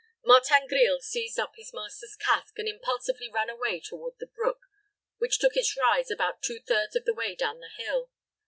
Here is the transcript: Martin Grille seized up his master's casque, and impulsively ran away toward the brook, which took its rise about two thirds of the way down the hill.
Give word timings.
Martin 0.25 0.65
Grille 0.65 0.99
seized 0.99 1.37
up 1.39 1.55
his 1.57 1.73
master's 1.75 2.15
casque, 2.15 2.57
and 2.57 2.67
impulsively 2.67 3.29
ran 3.29 3.51
away 3.51 3.79
toward 3.79 4.17
the 4.17 4.25
brook, 4.25 4.61
which 5.19 5.37
took 5.37 5.55
its 5.55 5.77
rise 5.77 6.09
about 6.09 6.41
two 6.41 6.59
thirds 6.59 6.95
of 6.95 7.05
the 7.05 7.13
way 7.13 7.35
down 7.35 7.59
the 7.59 7.69
hill. 7.69 8.09